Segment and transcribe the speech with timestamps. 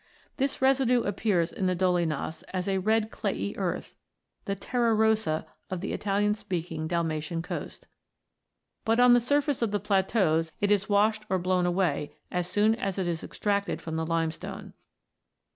[0.37, 3.95] This residue appears in the dolinas as a red clayey earth,
[4.45, 7.85] the" terra rossa" of the Italian speaking Dalmatian coast.
[8.83, 12.73] But on the surface of the plateaus it is washed or blown away as soon
[12.73, 14.73] as it is extracted from the limestone.